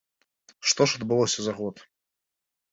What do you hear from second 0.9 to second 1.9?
адбылося за год?